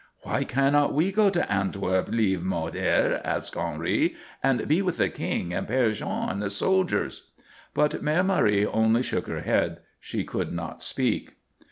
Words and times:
"Why 0.21 0.45
cannot 0.45 0.95
we 0.95 1.11
go 1.11 1.29
to 1.29 1.51
Antwerp, 1.51 2.09
lieve 2.09 2.41
moeder," 2.41 3.21
asked 3.23 3.55
Henri, 3.55 4.15
"and 4.41 4.67
be 4.67 4.81
with 4.81 4.97
the 4.97 5.09
King 5.09 5.53
and 5.53 5.67
Père 5.67 5.93
Jean 5.93 6.27
and 6.27 6.41
the 6.41 6.49
soldiers?" 6.49 7.29
But 7.75 8.03
Mère 8.03 8.25
Marie 8.25 8.65
only 8.65 9.03
shook 9.03 9.27
her 9.27 9.41
head; 9.41 9.77
she 9.99 10.23
could 10.23 10.51
not 10.51 10.81
speak. 10.81 11.33